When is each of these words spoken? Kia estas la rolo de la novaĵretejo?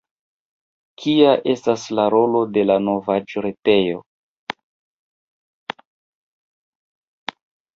Kia 1.01 1.33
estas 1.53 1.83
la 1.99 2.05
rolo 2.13 2.41
de 2.57 2.63
la 2.69 2.77
novaĵretejo? 2.87 4.01